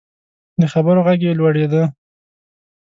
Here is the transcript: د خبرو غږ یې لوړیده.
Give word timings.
د 0.59 0.63
خبرو 0.73 1.05
غږ 1.07 1.19
یې 1.27 1.33
لوړیده. 1.39 1.83